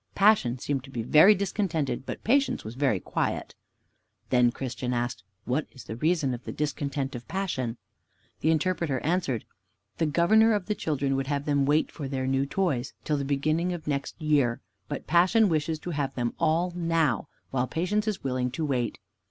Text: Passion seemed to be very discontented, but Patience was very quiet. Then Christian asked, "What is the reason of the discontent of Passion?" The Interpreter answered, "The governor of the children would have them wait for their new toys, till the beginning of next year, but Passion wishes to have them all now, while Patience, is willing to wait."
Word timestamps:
Passion 0.15 0.57
seemed 0.57 0.83
to 0.85 0.89
be 0.89 1.03
very 1.03 1.35
discontented, 1.35 2.07
but 2.07 2.23
Patience 2.23 2.65
was 2.65 2.73
very 2.73 2.99
quiet. 2.99 3.53
Then 4.31 4.51
Christian 4.51 4.93
asked, 4.95 5.23
"What 5.45 5.67
is 5.73 5.83
the 5.83 5.95
reason 5.95 6.33
of 6.33 6.43
the 6.43 6.51
discontent 6.51 7.13
of 7.13 7.27
Passion?" 7.27 7.77
The 8.39 8.49
Interpreter 8.49 8.99
answered, 9.01 9.45
"The 9.99 10.07
governor 10.07 10.53
of 10.53 10.65
the 10.65 10.73
children 10.73 11.15
would 11.17 11.27
have 11.27 11.45
them 11.45 11.67
wait 11.67 11.91
for 11.91 12.07
their 12.07 12.25
new 12.25 12.47
toys, 12.47 12.93
till 13.03 13.17
the 13.17 13.23
beginning 13.23 13.73
of 13.73 13.85
next 13.85 14.19
year, 14.19 14.59
but 14.89 15.05
Passion 15.05 15.47
wishes 15.49 15.77
to 15.81 15.91
have 15.91 16.15
them 16.15 16.33
all 16.39 16.73
now, 16.75 17.27
while 17.51 17.67
Patience, 17.67 18.07
is 18.07 18.23
willing 18.23 18.49
to 18.53 18.65
wait." 18.65 18.97